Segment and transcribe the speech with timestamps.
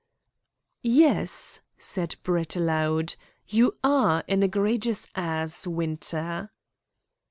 [0.81, 3.13] "Yes," said Brett aloud,
[3.45, 6.49] "you are an egregious ass, Winter."